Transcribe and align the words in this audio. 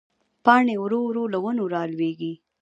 پاڼې 0.45 0.75
ورو 0.79 0.99
ورو 1.05 1.23
له 1.33 1.37
ونو 1.43 1.63
رالوېږي 1.73 2.33